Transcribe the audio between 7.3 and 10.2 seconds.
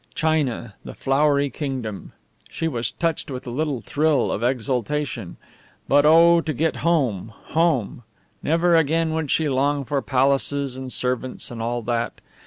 home! Never again would she long for